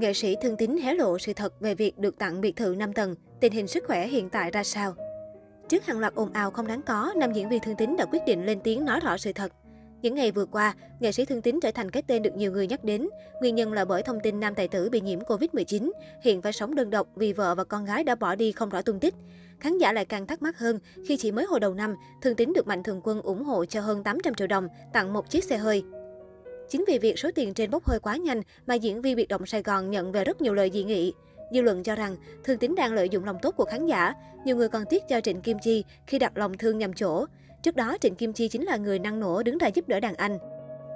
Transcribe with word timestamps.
Nghệ 0.00 0.12
sĩ 0.12 0.36
Thương 0.42 0.56
Tín 0.56 0.76
hé 0.76 0.94
lộ 0.94 1.18
sự 1.18 1.32
thật 1.32 1.60
về 1.60 1.74
việc 1.74 1.98
được 1.98 2.18
tặng 2.18 2.40
biệt 2.40 2.56
thự 2.56 2.74
5 2.78 2.92
tầng, 2.92 3.14
tình 3.40 3.52
hình 3.52 3.66
sức 3.66 3.84
khỏe 3.86 4.06
hiện 4.06 4.30
tại 4.30 4.50
ra 4.50 4.64
sao. 4.64 4.94
Trước 5.68 5.86
hàng 5.86 5.98
loạt 5.98 6.14
ồn 6.14 6.32
ào 6.32 6.50
không 6.50 6.66
đáng 6.66 6.82
có, 6.82 7.12
nam 7.16 7.32
diễn 7.32 7.48
viên 7.48 7.60
Thương 7.60 7.76
Tín 7.76 7.96
đã 7.96 8.04
quyết 8.04 8.18
định 8.26 8.46
lên 8.46 8.60
tiếng 8.64 8.84
nói 8.84 9.00
rõ 9.00 9.16
sự 9.16 9.32
thật. 9.32 9.52
Những 10.02 10.14
ngày 10.14 10.32
vừa 10.32 10.46
qua, 10.46 10.74
nghệ 11.00 11.12
sĩ 11.12 11.24
Thương 11.24 11.42
Tín 11.42 11.60
trở 11.62 11.70
thành 11.70 11.90
cái 11.90 12.02
tên 12.02 12.22
được 12.22 12.36
nhiều 12.36 12.52
người 12.52 12.66
nhắc 12.66 12.84
đến. 12.84 13.08
Nguyên 13.40 13.54
nhân 13.54 13.72
là 13.72 13.84
bởi 13.84 14.02
thông 14.02 14.20
tin 14.20 14.40
nam 14.40 14.54
tài 14.54 14.68
tử 14.68 14.90
bị 14.90 15.00
nhiễm 15.00 15.20
Covid-19, 15.20 15.92
hiện 16.22 16.42
phải 16.42 16.52
sống 16.52 16.74
đơn 16.74 16.90
độc 16.90 17.08
vì 17.16 17.32
vợ 17.32 17.54
và 17.54 17.64
con 17.64 17.84
gái 17.84 18.04
đã 18.04 18.14
bỏ 18.14 18.34
đi 18.34 18.52
không 18.52 18.68
rõ 18.68 18.82
tung 18.82 19.00
tích. 19.00 19.14
Khán 19.60 19.78
giả 19.78 19.92
lại 19.92 20.04
càng 20.04 20.26
thắc 20.26 20.42
mắc 20.42 20.58
hơn 20.58 20.78
khi 21.06 21.16
chỉ 21.16 21.32
mới 21.32 21.44
hồi 21.44 21.60
đầu 21.60 21.74
năm, 21.74 21.94
Thương 22.22 22.34
Tín 22.34 22.52
được 22.52 22.66
Mạnh 22.66 22.82
Thường 22.82 23.00
Quân 23.04 23.20
ủng 23.20 23.44
hộ 23.44 23.64
cho 23.64 23.80
hơn 23.80 24.02
800 24.02 24.34
triệu 24.34 24.46
đồng 24.46 24.68
tặng 24.92 25.12
một 25.12 25.30
chiếc 25.30 25.44
xe 25.44 25.56
hơi. 25.56 25.82
Chính 26.68 26.84
vì 26.88 26.98
việc 26.98 27.18
số 27.18 27.30
tiền 27.34 27.54
trên 27.54 27.70
bốc 27.70 27.84
hơi 27.84 28.00
quá 28.00 28.16
nhanh 28.16 28.42
mà 28.66 28.74
diễn 28.74 29.02
viên 29.02 29.16
biệt 29.16 29.28
động 29.28 29.46
Sài 29.46 29.62
Gòn 29.62 29.90
nhận 29.90 30.12
về 30.12 30.24
rất 30.24 30.40
nhiều 30.40 30.54
lời 30.54 30.70
dị 30.74 30.84
nghị. 30.84 31.12
Dư 31.52 31.60
luận 31.60 31.82
cho 31.82 31.94
rằng 31.94 32.16
Thương 32.44 32.58
Tín 32.58 32.74
đang 32.74 32.92
lợi 32.92 33.08
dụng 33.08 33.24
lòng 33.24 33.36
tốt 33.42 33.54
của 33.56 33.64
khán 33.64 33.86
giả. 33.86 34.14
Nhiều 34.44 34.56
người 34.56 34.68
còn 34.68 34.84
tiếc 34.90 35.02
cho 35.08 35.20
Trịnh 35.20 35.40
Kim 35.40 35.58
Chi 35.58 35.84
khi 36.06 36.18
đặt 36.18 36.36
lòng 36.36 36.56
thương 36.58 36.78
nhầm 36.78 36.92
chỗ. 36.92 37.26
Trước 37.62 37.76
đó, 37.76 37.96
Trịnh 38.00 38.14
Kim 38.14 38.32
Chi 38.32 38.48
chính 38.48 38.64
là 38.64 38.76
người 38.76 38.98
năng 38.98 39.20
nổ 39.20 39.42
đứng 39.42 39.58
ra 39.58 39.68
giúp 39.68 39.88
đỡ 39.88 40.00
đàn 40.00 40.14
anh. 40.14 40.38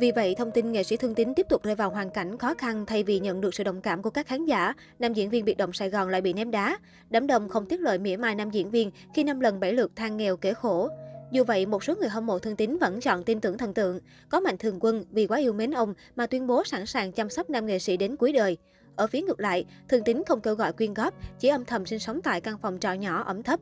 Vì 0.00 0.12
vậy, 0.12 0.34
thông 0.38 0.50
tin 0.50 0.72
nghệ 0.72 0.82
sĩ 0.82 0.96
Thương 0.96 1.14
Tín 1.14 1.34
tiếp 1.34 1.46
tục 1.48 1.62
rơi 1.62 1.74
vào 1.74 1.90
hoàn 1.90 2.10
cảnh 2.10 2.38
khó 2.38 2.54
khăn 2.54 2.86
thay 2.86 3.02
vì 3.02 3.20
nhận 3.20 3.40
được 3.40 3.54
sự 3.54 3.64
đồng 3.64 3.80
cảm 3.80 4.02
của 4.02 4.10
các 4.10 4.26
khán 4.26 4.44
giả, 4.44 4.72
nam 4.98 5.12
diễn 5.12 5.30
viên 5.30 5.44
biệt 5.44 5.56
động 5.56 5.72
Sài 5.72 5.90
Gòn 5.90 6.08
lại 6.08 6.20
bị 6.20 6.32
ném 6.32 6.50
đá. 6.50 6.78
Đám 7.10 7.26
đông 7.26 7.48
không 7.48 7.66
tiếc 7.66 7.80
lợi 7.80 7.98
mỉa 7.98 8.16
mai 8.16 8.34
nam 8.34 8.50
diễn 8.50 8.70
viên 8.70 8.90
khi 9.14 9.24
năm 9.24 9.40
lần 9.40 9.60
bảy 9.60 9.72
lượt 9.72 9.96
than 9.96 10.16
nghèo 10.16 10.36
kể 10.36 10.54
khổ. 10.54 10.88
Dù 11.32 11.44
vậy, 11.44 11.66
một 11.66 11.84
số 11.84 11.94
người 12.00 12.08
hâm 12.08 12.26
mộ 12.26 12.38
Thương 12.38 12.56
Tín 12.56 12.78
vẫn 12.78 13.00
chọn 13.00 13.24
tin 13.24 13.40
tưởng 13.40 13.58
thần 13.58 13.74
tượng. 13.74 13.98
Có 14.28 14.40
Mạnh 14.40 14.58
Thường 14.58 14.78
Quân 14.80 15.04
vì 15.10 15.26
quá 15.26 15.38
yêu 15.38 15.52
mến 15.52 15.70
ông 15.70 15.94
mà 16.16 16.26
tuyên 16.26 16.46
bố 16.46 16.64
sẵn 16.64 16.86
sàng 16.86 17.12
chăm 17.12 17.30
sóc 17.30 17.50
nam 17.50 17.66
nghệ 17.66 17.78
sĩ 17.78 17.96
đến 17.96 18.16
cuối 18.16 18.32
đời. 18.32 18.56
Ở 18.96 19.06
phía 19.06 19.20
ngược 19.20 19.40
lại, 19.40 19.64
Thương 19.88 20.04
Tín 20.04 20.22
không 20.26 20.40
kêu 20.40 20.54
gọi 20.54 20.72
quyên 20.72 20.94
góp, 20.94 21.14
chỉ 21.38 21.48
âm 21.48 21.64
thầm 21.64 21.86
sinh 21.86 21.98
sống 21.98 22.20
tại 22.22 22.40
căn 22.40 22.58
phòng 22.58 22.78
trọ 22.80 22.92
nhỏ 22.92 23.22
ẩm 23.22 23.42
thấp. 23.42 23.60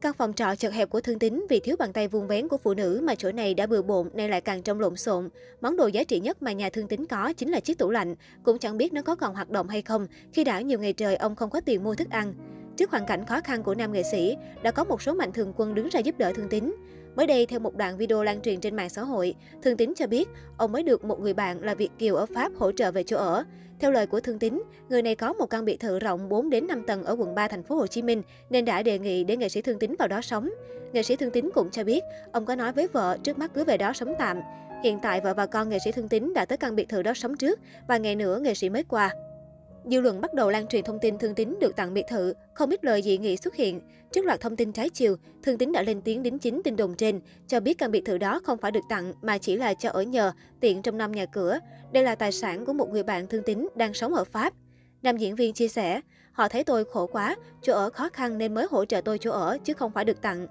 Căn 0.00 0.12
phòng 0.12 0.32
trọ 0.32 0.54
chật 0.56 0.72
hẹp 0.72 0.90
của 0.90 1.00
Thương 1.00 1.18
Tín 1.18 1.46
vì 1.50 1.60
thiếu 1.60 1.76
bàn 1.78 1.92
tay 1.92 2.08
vuông 2.08 2.26
vén 2.26 2.48
của 2.48 2.56
phụ 2.56 2.74
nữ 2.74 3.00
mà 3.04 3.14
chỗ 3.14 3.32
này 3.32 3.54
đã 3.54 3.66
bừa 3.66 3.82
bộn 3.82 4.10
nên 4.14 4.30
lại 4.30 4.40
càng 4.40 4.62
trông 4.62 4.80
lộn 4.80 4.96
xộn. 4.96 5.28
Món 5.60 5.76
đồ 5.76 5.86
giá 5.86 6.04
trị 6.04 6.20
nhất 6.20 6.42
mà 6.42 6.52
nhà 6.52 6.70
Thương 6.70 6.88
Tín 6.88 7.06
có 7.06 7.32
chính 7.32 7.50
là 7.50 7.60
chiếc 7.60 7.78
tủ 7.78 7.90
lạnh, 7.90 8.14
cũng 8.42 8.58
chẳng 8.58 8.76
biết 8.76 8.92
nó 8.92 9.02
có 9.02 9.14
còn 9.14 9.34
hoạt 9.34 9.50
động 9.50 9.68
hay 9.68 9.82
không 9.82 10.06
khi 10.32 10.44
đã 10.44 10.60
nhiều 10.60 10.78
ngày 10.78 10.92
trời 10.92 11.16
ông 11.16 11.36
không 11.36 11.50
có 11.50 11.60
tiền 11.60 11.84
mua 11.84 11.94
thức 11.94 12.10
ăn. 12.10 12.34
Trước 12.76 12.90
hoàn 12.90 13.06
cảnh 13.06 13.26
khó 13.26 13.40
khăn 13.40 13.62
của 13.62 13.74
nam 13.74 13.92
nghệ 13.92 14.02
sĩ, 14.02 14.36
đã 14.62 14.70
có 14.70 14.84
một 14.84 15.02
số 15.02 15.14
mạnh 15.14 15.32
thường 15.32 15.52
quân 15.56 15.74
đứng 15.74 15.88
ra 15.88 16.00
giúp 16.00 16.18
đỡ 16.18 16.32
Thương 16.34 16.48
Tín. 16.48 16.74
Mới 17.16 17.26
đây, 17.26 17.46
theo 17.46 17.60
một 17.60 17.76
đoạn 17.76 17.96
video 17.96 18.22
lan 18.22 18.40
truyền 18.40 18.60
trên 18.60 18.76
mạng 18.76 18.90
xã 18.90 19.02
hội, 19.02 19.34
Thương 19.62 19.76
Tín 19.76 19.92
cho 19.96 20.06
biết 20.06 20.28
ông 20.56 20.72
mới 20.72 20.82
được 20.82 21.04
một 21.04 21.20
người 21.20 21.34
bạn 21.34 21.62
là 21.62 21.74
Việt 21.74 21.90
Kiều 21.98 22.14
ở 22.14 22.26
Pháp 22.26 22.52
hỗ 22.58 22.72
trợ 22.72 22.90
về 22.90 23.02
chỗ 23.02 23.16
ở. 23.16 23.44
Theo 23.78 23.90
lời 23.90 24.06
của 24.06 24.20
Thương 24.20 24.38
Tín, 24.38 24.62
người 24.88 25.02
này 25.02 25.14
có 25.14 25.32
một 25.32 25.46
căn 25.46 25.64
biệt 25.64 25.80
thự 25.80 25.98
rộng 25.98 26.28
4 26.28 26.50
đến 26.50 26.66
5 26.66 26.82
tầng 26.86 27.04
ở 27.04 27.16
quận 27.18 27.34
3 27.34 27.48
thành 27.48 27.62
phố 27.62 27.76
Hồ 27.76 27.86
Chí 27.86 28.02
Minh 28.02 28.22
nên 28.50 28.64
đã 28.64 28.82
đề 28.82 28.98
nghị 28.98 29.24
để 29.24 29.36
nghệ 29.36 29.48
sĩ 29.48 29.62
Thương 29.62 29.78
Tín 29.78 29.94
vào 29.98 30.08
đó 30.08 30.20
sống. 30.20 30.50
Nghệ 30.92 31.02
sĩ 31.02 31.16
Thương 31.16 31.30
Tín 31.30 31.50
cũng 31.54 31.70
cho 31.70 31.84
biết, 31.84 32.00
ông 32.32 32.44
có 32.44 32.54
nói 32.54 32.72
với 32.72 32.88
vợ 32.88 33.18
trước 33.22 33.38
mắt 33.38 33.50
cứ 33.54 33.64
về 33.64 33.76
đó 33.76 33.92
sống 33.92 34.14
tạm. 34.18 34.40
Hiện 34.84 34.98
tại 35.02 35.20
vợ 35.20 35.34
và 35.34 35.46
con 35.46 35.68
nghệ 35.68 35.78
sĩ 35.84 35.92
Thương 35.92 36.08
Tín 36.08 36.32
đã 36.34 36.44
tới 36.44 36.58
căn 36.58 36.76
biệt 36.76 36.88
thự 36.88 37.02
đó 37.02 37.14
sống 37.14 37.36
trước 37.36 37.60
và 37.88 37.96
ngày 37.96 38.16
nữa 38.16 38.38
nghệ 38.42 38.54
sĩ 38.54 38.68
mới 38.68 38.82
qua. 38.82 39.14
Dư 39.90 40.00
luận 40.00 40.20
bắt 40.20 40.34
đầu 40.34 40.50
lan 40.50 40.66
truyền 40.66 40.84
thông 40.84 40.98
tin 40.98 41.18
Thương 41.18 41.34
Tín 41.34 41.54
được 41.60 41.76
tặng 41.76 41.94
biệt 41.94 42.04
thự, 42.08 42.34
không 42.54 42.70
ít 42.70 42.84
lời 42.84 43.02
dị 43.02 43.18
nghị 43.18 43.36
xuất 43.36 43.54
hiện. 43.54 43.80
Trước 44.12 44.24
loạt 44.24 44.40
thông 44.40 44.56
tin 44.56 44.72
trái 44.72 44.88
chiều, 44.88 45.16
Thương 45.42 45.58
Tín 45.58 45.72
đã 45.72 45.82
lên 45.82 46.02
tiếng 46.02 46.22
đính 46.22 46.38
chính 46.38 46.62
tin 46.62 46.76
đồn 46.76 46.94
trên, 46.94 47.20
cho 47.46 47.60
biết 47.60 47.78
căn 47.78 47.90
biệt 47.90 48.04
thự 48.04 48.18
đó 48.18 48.40
không 48.44 48.58
phải 48.58 48.72
được 48.72 48.84
tặng 48.88 49.12
mà 49.22 49.38
chỉ 49.38 49.56
là 49.56 49.74
cho 49.74 49.90
ở 49.90 50.02
nhờ, 50.02 50.32
tiện 50.60 50.82
trong 50.82 50.98
năm 50.98 51.12
nhà 51.12 51.26
cửa. 51.26 51.58
Đây 51.92 52.04
là 52.04 52.14
tài 52.14 52.32
sản 52.32 52.64
của 52.64 52.72
một 52.72 52.90
người 52.90 53.02
bạn 53.02 53.26
Thương 53.26 53.42
Tín 53.42 53.68
đang 53.76 53.94
sống 53.94 54.14
ở 54.14 54.24
Pháp. 54.24 54.52
Nam 55.02 55.16
diễn 55.16 55.36
viên 55.36 55.52
chia 55.52 55.68
sẻ, 55.68 56.00
họ 56.32 56.48
thấy 56.48 56.64
tôi 56.64 56.84
khổ 56.84 57.06
quá, 57.06 57.36
chỗ 57.62 57.72
ở 57.72 57.90
khó 57.90 58.08
khăn 58.12 58.38
nên 58.38 58.54
mới 58.54 58.66
hỗ 58.70 58.84
trợ 58.84 59.00
tôi 59.00 59.18
chỗ 59.18 59.30
ở 59.30 59.58
chứ 59.64 59.72
không 59.72 59.92
phải 59.92 60.04
được 60.04 60.20
tặng. 60.22 60.46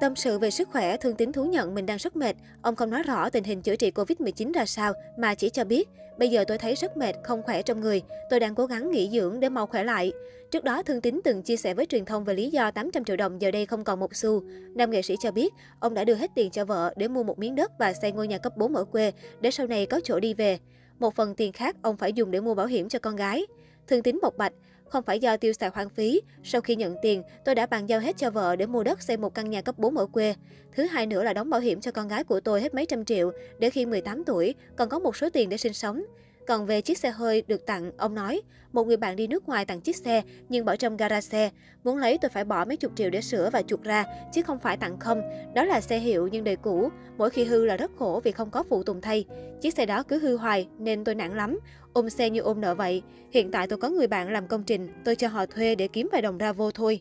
Tâm 0.00 0.16
sự 0.16 0.38
về 0.38 0.50
sức 0.50 0.68
khỏe, 0.72 0.96
Thương 0.96 1.14
Tín 1.14 1.32
thú 1.32 1.44
nhận 1.44 1.74
mình 1.74 1.86
đang 1.86 1.96
rất 1.96 2.16
mệt. 2.16 2.36
Ông 2.62 2.76
không 2.76 2.90
nói 2.90 3.02
rõ 3.02 3.30
tình 3.30 3.44
hình 3.44 3.62
chữa 3.62 3.76
trị 3.76 3.90
Covid-19 3.90 4.52
ra 4.52 4.66
sao, 4.66 4.92
mà 5.18 5.34
chỉ 5.34 5.48
cho 5.48 5.64
biết, 5.64 5.88
bây 6.18 6.28
giờ 6.28 6.44
tôi 6.48 6.58
thấy 6.58 6.74
rất 6.74 6.96
mệt, 6.96 7.12
không 7.24 7.42
khỏe 7.42 7.62
trong 7.62 7.80
người. 7.80 8.02
Tôi 8.30 8.40
đang 8.40 8.54
cố 8.54 8.66
gắng 8.66 8.90
nghỉ 8.90 9.10
dưỡng 9.12 9.40
để 9.40 9.48
mau 9.48 9.66
khỏe 9.66 9.84
lại. 9.84 10.12
Trước 10.50 10.64
đó, 10.64 10.82
Thương 10.82 11.00
Tín 11.00 11.20
từng 11.24 11.42
chia 11.42 11.56
sẻ 11.56 11.74
với 11.74 11.86
truyền 11.86 12.04
thông 12.04 12.24
về 12.24 12.34
lý 12.34 12.50
do 12.50 12.70
800 12.70 13.04
triệu 13.04 13.16
đồng 13.16 13.40
giờ 13.40 13.50
đây 13.50 13.66
không 13.66 13.84
còn 13.84 14.00
một 14.00 14.16
xu. 14.16 14.42
Nam 14.74 14.90
nghệ 14.90 15.02
sĩ 15.02 15.16
cho 15.20 15.30
biết, 15.30 15.52
ông 15.80 15.94
đã 15.94 16.04
đưa 16.04 16.14
hết 16.14 16.30
tiền 16.34 16.50
cho 16.50 16.64
vợ 16.64 16.94
để 16.96 17.08
mua 17.08 17.22
một 17.22 17.38
miếng 17.38 17.54
đất 17.54 17.72
và 17.78 17.92
xây 17.92 18.12
ngôi 18.12 18.28
nhà 18.28 18.38
cấp 18.38 18.56
4 18.56 18.76
ở 18.76 18.84
quê, 18.84 19.12
để 19.40 19.50
sau 19.50 19.66
này 19.66 19.86
có 19.86 20.00
chỗ 20.04 20.20
đi 20.20 20.34
về. 20.34 20.58
Một 20.98 21.14
phần 21.14 21.34
tiền 21.34 21.52
khác 21.52 21.76
ông 21.82 21.96
phải 21.96 22.12
dùng 22.12 22.30
để 22.30 22.40
mua 22.40 22.54
bảo 22.54 22.66
hiểm 22.66 22.88
cho 22.88 22.98
con 22.98 23.16
gái. 23.16 23.46
Thương 23.88 24.02
Tín 24.02 24.18
bộc 24.22 24.36
bạch, 24.36 24.52
không 24.88 25.04
phải 25.04 25.18
do 25.18 25.36
tiêu 25.36 25.52
xài 25.52 25.70
hoang 25.74 25.88
phí. 25.88 26.20
Sau 26.44 26.60
khi 26.60 26.76
nhận 26.76 26.96
tiền, 27.02 27.22
tôi 27.44 27.54
đã 27.54 27.66
bàn 27.66 27.88
giao 27.88 28.00
hết 28.00 28.16
cho 28.16 28.30
vợ 28.30 28.56
để 28.56 28.66
mua 28.66 28.84
đất 28.84 29.02
xây 29.02 29.16
một 29.16 29.34
căn 29.34 29.50
nhà 29.50 29.62
cấp 29.62 29.78
4 29.78 29.96
ở 29.96 30.06
quê. 30.06 30.34
Thứ 30.72 30.84
hai 30.84 31.06
nữa 31.06 31.22
là 31.22 31.32
đóng 31.32 31.50
bảo 31.50 31.60
hiểm 31.60 31.80
cho 31.80 31.90
con 31.90 32.08
gái 32.08 32.24
của 32.24 32.40
tôi 32.40 32.60
hết 32.60 32.74
mấy 32.74 32.86
trăm 32.86 33.04
triệu, 33.04 33.32
để 33.58 33.70
khi 33.70 33.86
18 33.86 34.24
tuổi, 34.24 34.54
còn 34.76 34.88
có 34.88 34.98
một 34.98 35.16
số 35.16 35.30
tiền 35.30 35.48
để 35.48 35.56
sinh 35.56 35.72
sống. 35.72 36.02
Còn 36.46 36.66
về 36.66 36.80
chiếc 36.80 36.98
xe 36.98 37.10
hơi 37.10 37.42
được 37.46 37.66
tặng, 37.66 37.92
ông 37.96 38.14
nói, 38.14 38.42
một 38.72 38.86
người 38.86 38.96
bạn 38.96 39.16
đi 39.16 39.26
nước 39.26 39.48
ngoài 39.48 39.64
tặng 39.64 39.80
chiếc 39.80 39.96
xe 39.96 40.22
nhưng 40.48 40.64
bỏ 40.64 40.76
trong 40.76 40.96
gara 40.96 41.20
xe. 41.20 41.50
Muốn 41.84 41.98
lấy 41.98 42.18
tôi 42.18 42.28
phải 42.28 42.44
bỏ 42.44 42.64
mấy 42.64 42.76
chục 42.76 42.92
triệu 42.94 43.10
để 43.10 43.20
sửa 43.20 43.50
và 43.50 43.62
chuột 43.62 43.82
ra, 43.82 44.04
chứ 44.32 44.42
không 44.42 44.58
phải 44.58 44.76
tặng 44.76 44.98
không. 44.98 45.22
Đó 45.54 45.64
là 45.64 45.80
xe 45.80 45.98
hiệu 45.98 46.28
nhưng 46.32 46.44
đời 46.44 46.56
cũ, 46.56 46.88
mỗi 47.18 47.30
khi 47.30 47.44
hư 47.44 47.64
là 47.64 47.76
rất 47.76 47.90
khổ 47.98 48.20
vì 48.24 48.32
không 48.32 48.50
có 48.50 48.62
phụ 48.62 48.82
tùng 48.82 49.00
thay. 49.00 49.24
Chiếc 49.60 49.74
xe 49.74 49.86
đó 49.86 50.02
cứ 50.02 50.18
hư 50.18 50.36
hoài 50.36 50.68
nên 50.78 51.04
tôi 51.04 51.14
nặng 51.14 51.34
lắm, 51.34 51.58
ôm 51.92 52.10
xe 52.10 52.30
như 52.30 52.40
ôm 52.40 52.60
nợ 52.60 52.74
vậy. 52.74 53.02
Hiện 53.30 53.50
tại 53.50 53.66
tôi 53.66 53.78
có 53.78 53.88
người 53.88 54.06
bạn 54.06 54.32
làm 54.32 54.46
công 54.46 54.64
trình, 54.64 54.88
tôi 55.04 55.16
cho 55.16 55.28
họ 55.28 55.46
thuê 55.46 55.74
để 55.74 55.88
kiếm 55.88 56.08
vài 56.12 56.22
đồng 56.22 56.38
ra 56.38 56.52
vô 56.52 56.70
thôi. 56.70 57.00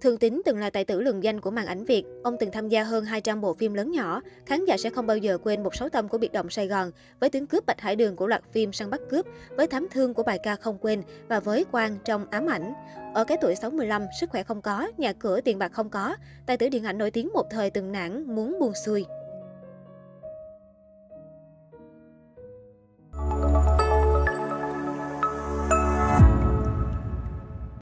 Thương 0.00 0.18
Tín 0.18 0.42
từng 0.44 0.58
là 0.58 0.70
tài 0.70 0.84
tử 0.84 1.00
lừng 1.00 1.24
danh 1.24 1.40
của 1.40 1.50
màn 1.50 1.66
ảnh 1.66 1.84
Việt. 1.84 2.04
Ông 2.22 2.36
từng 2.40 2.50
tham 2.50 2.68
gia 2.68 2.82
hơn 2.84 3.04
200 3.04 3.40
bộ 3.40 3.54
phim 3.54 3.74
lớn 3.74 3.90
nhỏ. 3.90 4.20
Khán 4.46 4.64
giả 4.64 4.76
sẽ 4.76 4.90
không 4.90 5.06
bao 5.06 5.16
giờ 5.16 5.38
quên 5.38 5.62
một 5.62 5.74
sáu 5.74 5.88
tâm 5.88 6.08
của 6.08 6.18
biệt 6.18 6.32
động 6.32 6.50
Sài 6.50 6.66
Gòn, 6.66 6.90
với 7.20 7.30
tiếng 7.30 7.46
cướp 7.46 7.66
Bạch 7.66 7.80
Hải 7.80 7.96
Đường 7.96 8.16
của 8.16 8.26
loạt 8.26 8.42
phim 8.52 8.72
Săn 8.72 8.90
bắt 8.90 9.00
cướp, 9.10 9.26
với 9.56 9.66
thám 9.66 9.88
thương 9.92 10.14
của 10.14 10.22
bài 10.22 10.38
ca 10.42 10.56
Không 10.56 10.78
quên 10.78 11.02
và 11.28 11.40
với 11.40 11.64
Quang 11.64 11.98
trong 12.04 12.26
Ám 12.30 12.46
ảnh. 12.46 12.72
Ở 13.14 13.24
cái 13.24 13.38
tuổi 13.40 13.54
65, 13.54 14.06
sức 14.20 14.30
khỏe 14.30 14.42
không 14.42 14.62
có, 14.62 14.88
nhà 14.98 15.12
cửa 15.12 15.40
tiền 15.40 15.58
bạc 15.58 15.72
không 15.72 15.90
có, 15.90 16.16
tài 16.46 16.56
tử 16.56 16.68
điện 16.68 16.84
ảnh 16.84 16.98
nổi 16.98 17.10
tiếng 17.10 17.28
một 17.34 17.46
thời 17.50 17.70
từng 17.70 17.92
nản 17.92 18.34
muốn 18.34 18.58
buông 18.60 18.72
xuôi. 18.84 19.04